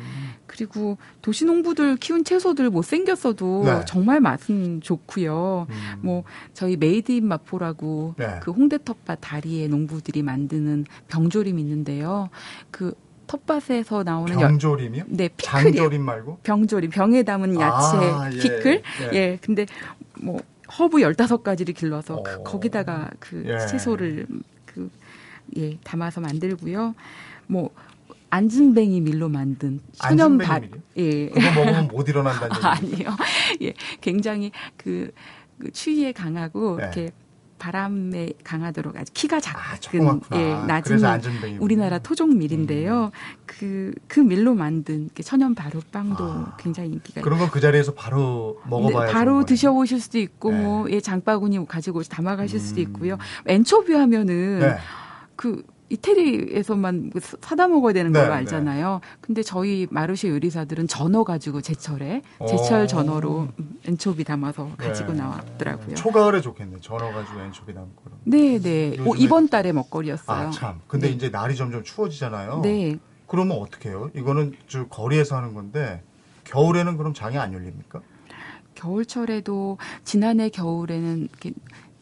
[0.52, 3.80] 그리고 도시 농부들 키운 채소들 못 생겼어도 네.
[3.86, 5.66] 정말 맛은 좋고요.
[5.70, 5.98] 음.
[6.02, 8.38] 뭐 저희 made in 마포라고 네.
[8.42, 12.28] 그 홍대 텃밭 다리에 농부들이 만드는 병조림 있는데요.
[12.70, 12.92] 그
[13.26, 15.00] 텃밭에서 나오는 병조림이요?
[15.00, 18.82] 여, 네, 피클 장조림 말고 병조림 병에 담은 야채 아, 예, 피클.
[19.14, 19.16] 예.
[19.16, 19.38] 예.
[19.40, 19.64] 근데
[20.20, 20.38] 뭐
[20.78, 22.22] 허브 15가지를 길러서 어.
[22.22, 23.66] 그, 거기다가 그 예.
[23.66, 24.26] 채소를
[24.66, 24.90] 그
[25.56, 26.94] 예, 담아서 만들고요.
[27.46, 27.70] 뭐
[28.32, 30.62] 앉은뱅이 밀로 만든 천연 빵.
[30.96, 31.28] 예.
[31.28, 32.64] 그거 먹으면 못 일어난다는 얘기.
[33.04, 33.16] 아니요.
[33.60, 33.74] 예.
[34.00, 35.12] 굉장히 그,
[35.58, 36.82] 그 추위에 강하고 네.
[36.84, 37.10] 이렇게
[37.58, 43.12] 바람에 강하도록 아주 키가 작은 아, 예, 낮은 우리나라 토종 밀인데요.
[43.44, 43.94] 그그 음.
[44.08, 49.44] 그 밀로 만든 천연 바로빵도 아, 굉장히 인기가 그런 건그 자리에서 바로 먹어봐야 네, 바로
[49.44, 50.60] 드셔보실 수도 있고 네.
[50.62, 52.60] 뭐 예, 장바구니 가지고 담아가실 음.
[52.60, 53.18] 수도 있고요.
[53.46, 54.78] 엔초비 하면은 네.
[55.36, 59.00] 그 이태리에서만 뭐 사다 먹어야 되는 걸 네, 알잖아요.
[59.02, 59.08] 네.
[59.20, 63.48] 근데 저희 마르쉐 요리사들은 전어 가지고 제철에 제철 전어로
[63.86, 65.18] 엔초비 담아서 가지고 네.
[65.18, 65.94] 나왔더라고요.
[65.94, 66.78] 초가을에 좋겠네.
[66.80, 68.16] 전어 가지고 엔초비 담은 거로.
[68.24, 68.96] 네, 네.
[69.04, 70.48] 오, 이번 달에 먹거리였어요.
[70.48, 70.80] 아, 참.
[70.88, 71.14] 근데 네.
[71.14, 72.60] 이제 날이 점점 추워지잖아요.
[72.62, 72.98] 네.
[73.26, 74.10] 그러면 어떻게 해요?
[74.14, 76.02] 이거는 저 거리에서 하는 건데
[76.44, 78.00] 겨울에는 그럼 장이 안 열립니까?
[78.74, 81.52] 겨울철에도 지난해 겨울에는 이렇게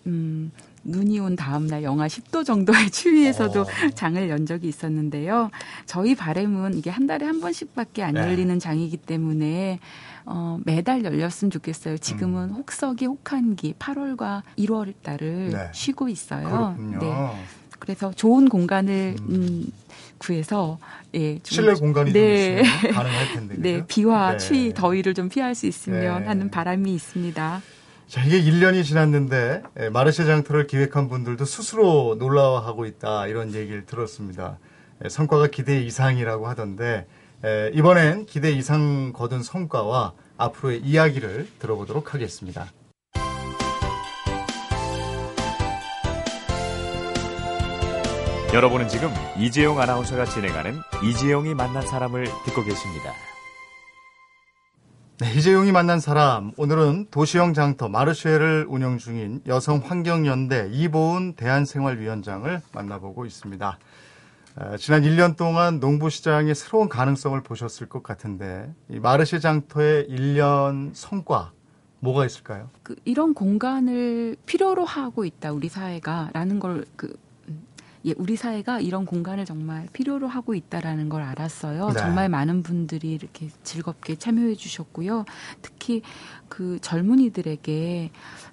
[0.07, 0.51] 음
[0.85, 3.67] 눈이 온 다음날 영하 10도 정도의 추위에서도 어.
[3.95, 5.51] 장을 연 적이 있었는데요.
[5.87, 8.21] 저희 바램은 이게 한 달에 한 번씩밖에 안 네.
[8.21, 9.79] 열리는 장이기 때문에
[10.27, 11.99] 어, 매달 열렸으면 좋겠어요.
[11.99, 12.55] 지금은 음.
[12.55, 15.69] 혹서기 혹한기 8월과 1월 달을 네.
[15.73, 16.49] 쉬고 있어요.
[16.49, 16.99] 그렇군요.
[16.99, 17.45] 네.
[17.79, 19.35] 그래서 좋은 공간을 음.
[19.35, 19.67] 음
[20.19, 20.79] 구해서
[21.15, 22.63] 예 실내 공간이 네.
[22.63, 23.55] 좀 가능할 텐데.
[23.59, 24.37] 네, 비와 네.
[24.39, 26.29] 추위, 더위를 좀 피할 수 있으면 네.
[26.29, 27.63] 하는 바람이 있습니다.
[28.11, 34.59] 자, 이게 1년이 지났는데 예, 마르쉐 장터를 기획한 분들도 스스로 놀라워하고 있다 이런 얘기를 들었습니다.
[35.05, 37.07] 예, 성과가 기대 이상이라고 하던데
[37.45, 42.67] 예, 이번엔 기대 이상 거둔 성과와 앞으로의 이야기를 들어보도록 하겠습니다.
[48.53, 53.15] 여러분은 지금 이재용 아나운서가 진행하는 이재용이 만난 사람을 듣고 계십니다.
[55.21, 63.79] 네, 이재용이 만난 사람 오늘은 도시형 장터 마르쉐를 운영 중인 여성환경연대 이보은 대한생활위원장을 만나보고 있습니다.
[64.79, 71.53] 지난 1년 동안 농부시장의 새로운 가능성을 보셨을 것 같은데 이 마르쉐 장터의 1년 성과
[71.99, 72.71] 뭐가 있을까요?
[72.83, 77.15] 그 이런 공간을 필요로 하고 있다 우리 사회가라는 걸그
[78.07, 81.89] 예, 우리 사회가 이런 공간을 정말 필요로 하고 있다라는 걸 알았어요.
[81.89, 81.95] 네.
[81.95, 85.25] 정말 많은 분들이 이렇게 즐겁게 참여해 주셨고요.
[85.61, 86.03] 특히
[86.49, 88.11] 그 젊은이들에게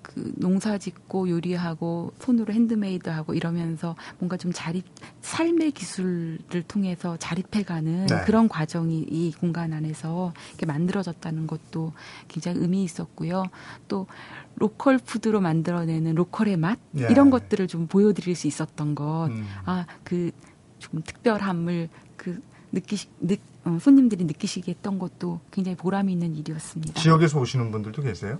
[0.07, 4.85] 그 농사 짓고 요리하고 손으로 핸드메이드 하고 이러면서 뭔가 좀 자립
[5.21, 8.21] 삶의 기술을 통해서 자립해가는 네.
[8.25, 11.91] 그런 과정이 이 공간 안에서 이렇게 만들어졌다는 것도
[12.29, 13.43] 굉장히 의미 있었고요.
[13.87, 14.07] 또
[14.55, 17.07] 로컬 푸드로 만들어내는 로컬의 맛 예.
[17.11, 19.45] 이런 것들을 좀 보여드릴 수 있었던 것, 음.
[19.65, 20.31] 아 그
[20.79, 22.41] 좀 특별함을 그
[22.77, 23.35] 느끼시 느,
[23.65, 26.93] 어, 손님들이 느끼시게 했던 것도 굉장히 보람 있는 일이었습니다.
[27.01, 28.39] 지역에서 오시는 분들도 계세요?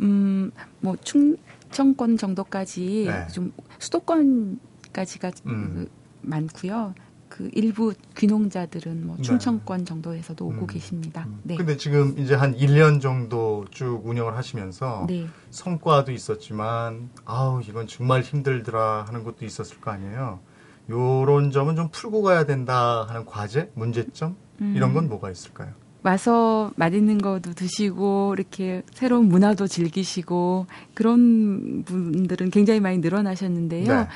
[0.00, 3.26] 음, 뭐 충청권 정도까지 네.
[3.28, 5.88] 좀 수도권까지가 음.
[6.22, 6.94] 많고요.
[7.28, 9.22] 그 일부 귀농자들은 뭐 네.
[9.22, 9.84] 충청권 네.
[9.84, 10.66] 정도에서도 오고 음.
[10.66, 11.24] 계십니다.
[11.26, 11.40] 음.
[11.42, 11.56] 네.
[11.56, 15.26] 근데 지금 이제 한 1년 정도 쭉 운영을 하시면서 네.
[15.50, 20.40] 성과도 있었지만 아우 이건 정말 힘들더라 하는 것도 있었을 거 아니에요.
[20.88, 24.74] 요런 점은 좀 풀고 가야 된다 하는 과제, 문제점 음.
[24.76, 25.72] 이런 건 뭐가 있을까요?
[26.06, 33.92] 와서 맛있는 것도 드시고 이렇게 새로운 문화도 즐기시고 그런 분들은 굉장히 많이 늘어나셨는데요.
[33.92, 34.08] 네.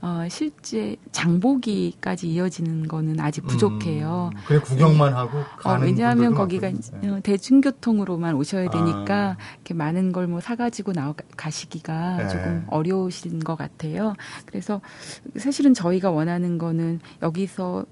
[0.00, 4.30] 어, 실제 장보기까지 이어지는 거는 아직 부족해요.
[4.32, 5.16] 음, 그래 구경만 네.
[5.16, 7.08] 하고 어, 왜냐하면 거기가 네.
[7.08, 9.36] 어, 대중교통으로만 오셔야 되니까 아.
[9.56, 12.28] 이렇게 많은 걸 뭐 사가지고 나와 가시기가 네.
[12.28, 14.14] 조금 어려우신 것 같아요.
[14.44, 14.82] 그래서
[15.36, 17.86] 사실은 저희가 원하는 거는 여기서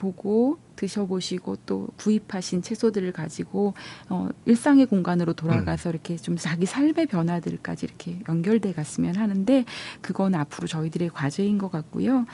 [0.00, 3.74] 보고 드셔보시고 또 구입하신 채소들을 가지고
[4.08, 5.92] 어, 일상의 공간으로 돌아가서 음.
[5.92, 9.64] 이렇게 좀 자기 삶의 변화들까지 이렇게 연결돼 갔으면 하는데
[10.00, 12.24] 그건 앞으로 저희들의 과제인 것 같고요.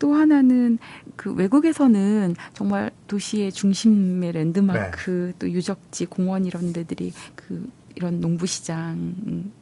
[0.00, 0.78] 또 하나는
[1.14, 5.32] 그 외국에서는 정말 도시의 중심의 랜드마크 네.
[5.38, 9.52] 또 유적지 공원 이런 데들이 그 이런 농부시장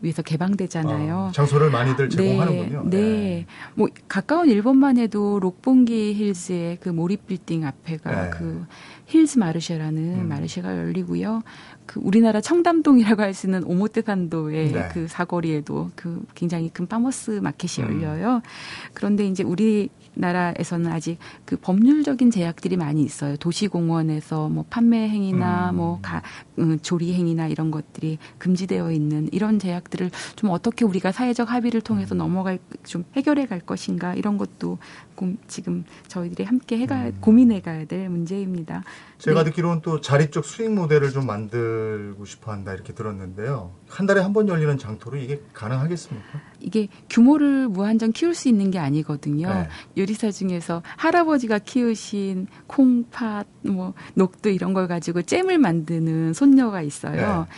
[0.00, 1.16] 위해서 개방되잖아요.
[1.16, 2.82] 어, 장소를 많이들 네, 제공하는군요.
[2.90, 3.46] 네, 네.
[3.74, 8.30] 뭐 가까운 일본만 해도 롯폰기 힐즈의 그 모리 빌딩 앞에가 네.
[8.30, 8.66] 그
[9.06, 10.28] 힐즈 마르쉐라는 음.
[10.28, 11.42] 마르쉐가 열리고요.
[11.86, 14.88] 그 우리나라 청담동이라고 할 수 있는 오모테산도의 네.
[14.92, 18.02] 그 사거리에도 그 굉장히 큰 파머스 마켓이 음.
[18.02, 18.40] 열려요.
[18.94, 23.36] 그런데 이제 우리 나라에서는 아직 그 법률적인 제약들이 많이 있어요.
[23.36, 25.76] 도시공원에서 뭐 판매 행위나 음.
[25.76, 26.22] 뭐 가,
[26.58, 32.14] 음, 조리 행위나 이런 것들이 금지되어 있는 이런 제약들을 좀 어떻게 우리가 사회적 합의를 통해서
[32.14, 32.18] 음.
[32.18, 34.78] 넘어갈 좀 해결해 갈 것인가 이런 것도
[35.48, 37.18] 지금 저희들이 함께 해가 음.
[37.20, 38.82] 고민해 가야 될 문제입니다.
[39.18, 39.50] 제가 네.
[39.50, 43.72] 듣기로는 또 자립 적 수익 모델을 좀 만들고 싶어 한다 이렇게 들었는데요.
[43.88, 46.26] 한 달에 한 번 열리는 장터로 이게 가능하겠습니까?
[46.60, 49.48] 이게 규모를 무한정 키울 수 있는 게 아니거든요.
[49.48, 49.68] 네.
[49.96, 57.46] 요리사 중에서 할아버지가 키우신 콩팥, 뭐 녹두 이런 걸 가지고 잼을 만드는 손녀가 있어요.
[57.48, 57.56] 네.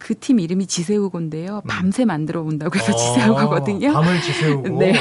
[0.00, 1.60] 그 팀 이름이 지새우고인데요.
[1.64, 1.68] 음.
[1.68, 3.92] 밤새 만들어 본다고 해서 아, 지새우거든요.
[3.92, 4.78] 밤을 지새우고.
[4.78, 4.94] 네.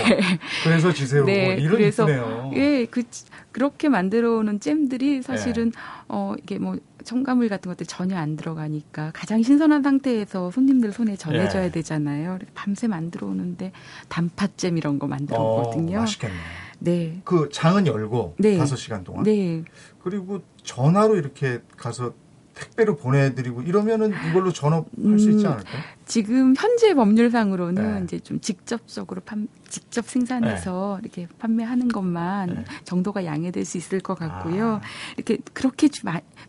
[0.63, 1.25] 그래서 지새우고.
[1.25, 1.55] 네.
[1.57, 2.51] 이런 그래서 이쁘네요.
[2.55, 3.03] 예, 그
[3.51, 5.79] 그렇게 만들어 오는 잼들이 사실은 네.
[6.09, 11.63] 어 이게 뭐 첨가물 같은 것들 전혀 안 들어가니까 가장 신선한 상태에서 손님들 손에 전해져야
[11.63, 11.71] 네.
[11.71, 12.37] 되잖아요.
[12.53, 13.71] 밤새 만들어 오는데
[14.09, 15.97] 단팥잼 이런 거 만들어 어, 오거든요.
[15.97, 16.35] 어, 맛있겠네.
[16.79, 17.21] 네.
[17.23, 18.57] 그 장은 열고 네.
[18.57, 19.23] 5시간 동안.
[19.23, 19.63] 네.
[20.03, 22.13] 그리고 전화로 이렇게 가서
[22.59, 25.81] 택배로 보내드리고 이러면은 이걸로 전업할 수 있지 음, 않을까요?
[26.09, 28.03] 지금 현재 법률상으로는 네.
[28.03, 31.05] 이제 좀 직접적으로 판, 직접 생산해서 네.
[31.05, 32.65] 이렇게 판매하는 것만 네.
[32.83, 34.77] 정도가 양해될 수 있을 것 같고요.
[34.77, 34.81] 아.
[35.17, 35.87] 이렇게 그렇게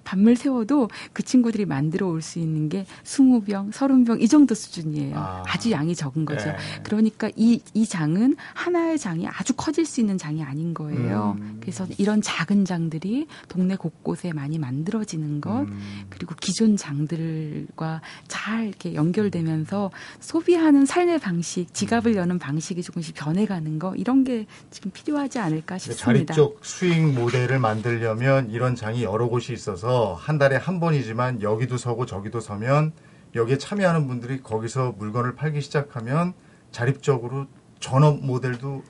[0.05, 5.17] 밤을 세워도 그 친구들이 만들어 올 수 있는 게 20병, 30병 이 정도 수준이에요.
[5.17, 5.43] 아.
[5.61, 6.47] 주 양이 적은 거죠.
[6.47, 6.57] 네.
[6.83, 11.37] 그러니까 이, 이 장은 하나의 장이 아주 커질 수 있는 장이 아닌 거예요.
[11.39, 11.59] 음.
[11.61, 16.07] 그래서 이런 작은 장들이 동네 곳곳에 많이 만들어지는 것, 음.
[16.09, 23.79] 그리고 기존 장들과 잘 이렇게 연결되면 되면서 소비하는 삶의 방식, 지갑을 여는 방식이 조금씩 변해가는
[23.79, 26.35] 거 이런 게 지금 필요하지 않을까 싶습니다.
[26.35, 32.07] 자립적 수익 모델을 만들려면 이런 장이 여러 곳이 있어서 한 달에 한 번이지만 여기도 서고
[32.07, 32.93] 저기도 서면
[33.35, 36.33] 여기에 참여하는 분들이 거기서 물건을 팔기 시작하면
[36.73, 37.47] 자립적으로
[37.81, 38.83] 전업 모델도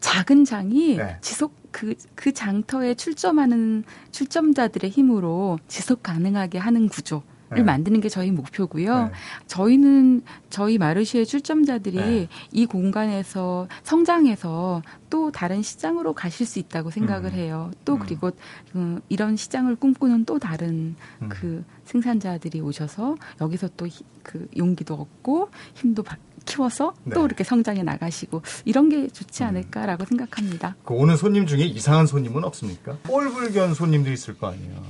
[0.00, 1.16] 작은 장이 네.
[1.20, 7.22] 지속 그, 그 장터에 출점하는 출점자들의 힘으로 지속 가능하게 하는 구조.
[7.56, 7.62] 네.
[7.62, 9.04] 만드는 게 저희 목표고요.
[9.04, 9.10] 네.
[9.46, 12.28] 저희는 저희 마르시의 출점자들이 네.
[12.50, 17.34] 이 공간에서 성장해서 또 다른 시장으로 가실 수 있다고 생각을 음.
[17.34, 17.70] 해요.
[17.84, 17.98] 또 음.
[18.00, 18.30] 그리고
[18.74, 21.28] 음, 이런 시장을 꿈꾸는 또 다른 음.
[21.28, 23.86] 그 생산자들이 오셔서 여기서 또
[24.22, 27.14] 그 용기도 얻고 힘도 받 키워서 네.
[27.14, 29.48] 또 이렇게 성장해 나가시고 이런 게 좋지 음.
[29.48, 30.76] 않을까라고 생각합니다.
[30.84, 32.96] 그 오는 손님 중에 이상한 손님은 없습니까?
[33.06, 34.82] 꼴불견 손님도 있을 거 아니에요.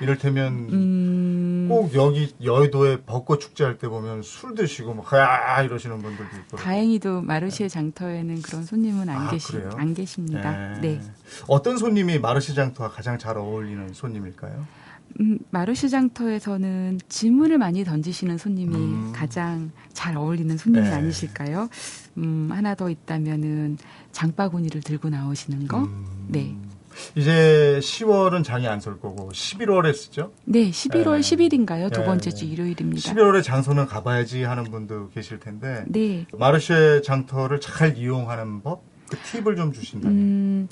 [0.00, 1.66] 이를테면 음...
[1.68, 7.22] 꼭 여기 여의도에 벚꽃 축제할 때 보면 술 드시고 막 아, 이러시는 분들도 있고 다행히도
[7.22, 10.78] 마르시의 장터에는 그런 손님은 안 아, 계시 안 계십니다.
[10.80, 10.98] 네.
[10.98, 11.00] 네.
[11.48, 14.66] 어떤 손님이 마르시 장터와 가장 잘 어울리는 손님일까요?
[15.20, 19.12] 음, 마르시 장터에서는 질문을 많이 던지시는 손님이 음.
[19.14, 20.92] 가장 잘 어울리는 손님이 네.
[20.92, 21.68] 아니실까요?
[22.18, 23.78] 음, 하나 더 있다면은
[24.12, 25.84] 장바구니를 들고 나오시는 거.
[25.84, 26.26] 음.
[26.28, 26.56] 네.
[27.14, 30.32] 이제 10월은 장이 안 설 거고 11월에 쓰죠?
[30.44, 31.20] 네, 11월 네.
[31.20, 31.92] 10일인가요?
[31.92, 33.00] 두 번째 주 일요일입니다.
[33.12, 36.26] 11월에 장소는 가봐야지 하는 분도 계실 텐데 네.
[36.32, 40.16] 마르쉐 장터를 잘 이용하는 법, 그 팁을 좀 주신다면.
[40.18, 40.68] 음,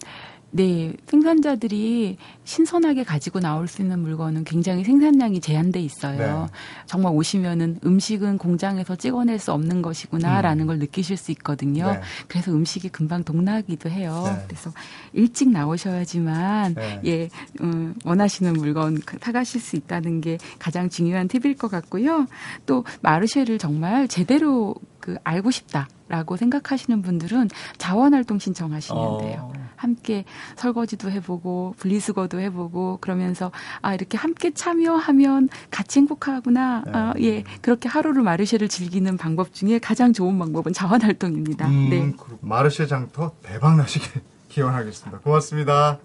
[0.55, 6.43] 네, 생산자들이 신선하게 가지고 나올 수 있는 물건은 굉장히 생산량이 제한돼 있어요.
[6.51, 6.59] 네.
[6.85, 10.67] 정말 오시면은 음식은 공장에서 찍어낼 수 없는 것이구나라는 음.
[10.67, 11.93] 걸 느끼실 수 있거든요.
[11.93, 12.01] 네.
[12.29, 14.25] 그래서 음식이 금방 동나기도 해요.
[14.27, 14.45] 네.
[14.47, 14.71] 그래서
[15.15, 17.01] 일찍 나오셔야지만 네.
[17.07, 17.29] 예
[17.63, 22.27] 음, 원하시는 물건 사가실 수 있다는 게 가장 중요한 팁일 것 같고요.
[22.67, 29.51] 또 마르쉐를 정말 제대로 그 알고 싶다라고 생각하시는 분들은 자원활동 신청하시면 돼요.
[29.55, 29.62] 어.
[29.83, 30.25] 함께
[30.57, 36.83] 설거지도 해보고 분리수거도 해보고 그러면서 아 이렇게 함께 참여하면 같이 행복하구나.
[36.87, 36.93] 네.
[36.95, 41.67] 아, 예 그렇게 하루를 마르쉐를 즐기는 방법 중에 가장 좋은 방법은 자원활동입니다.
[41.69, 42.13] 음, 네.
[42.41, 45.19] 마르쉐 장터 대박 나시길 기원하겠습니다.
[45.21, 45.99] 고맙습니다.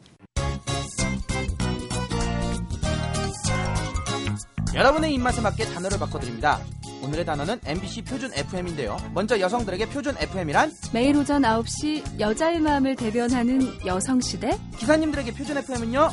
[4.73, 6.59] 여러분의 입맛에 맞게 단어를 바꿔드립니다.
[7.01, 8.97] 오늘의 단어는 MBC 표준 FM인데요.
[9.13, 16.10] 먼저 여성들에게 표준 FM이란 매일 오전 9시 여자의 마음을 대변하는 여성시대 기사님들에게 표준 FM은요.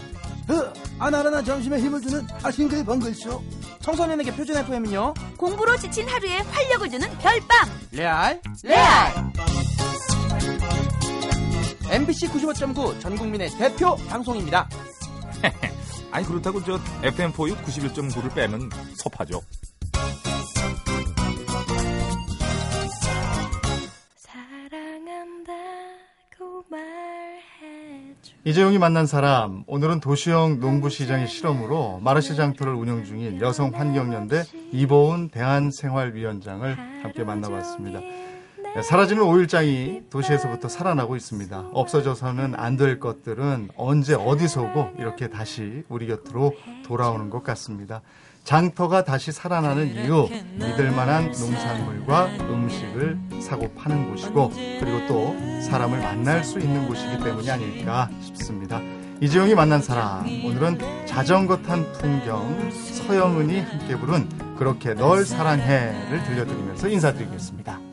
[0.98, 3.42] 아나라나 점심에 힘을 주는 아싱크의 번글쇼
[3.80, 5.14] 청소년에게 표준 FM은요.
[5.36, 9.32] 공부로 지친 하루에 활력을 주는 별밤 레알 레알
[11.90, 14.68] MBC 95.9 전국민의 대표 방송입니다.
[16.10, 19.42] 아니 그렇다고 저 FM4U 91.9를 빼면 섭하죠.
[28.46, 37.24] 이재용이 만난 사람 오늘은 도시형 농부시장의 실험으로 마르시 장터를 운영 중인 여성환경연대 이보은 대한생활위원장을 함께
[37.24, 38.00] 만나봤습니다.
[38.00, 41.70] 네, 사라지는 오일장이 도시에서부터 살아나고 있습니다.
[41.72, 46.52] 없어져서는 안 될 것들은 언제 어디서고 이렇게 다시 우리 곁으로
[46.84, 48.02] 돌아오는 것 같습니다.
[48.44, 56.44] 장터가 다시 살아나는 이유 믿을 만한 농산물과 음식을 사고 파는 곳이고 그리고 또 사람을 만날
[56.44, 58.80] 수 있는 곳이기 때문이 아닐까 싶습니다.
[59.20, 67.83] 이재용이 만난 사람 오늘은 자전거 탄 풍경 서영은이 함께 부른 그렇게 널 사랑해를 들려드리면서 인사드리겠습니다.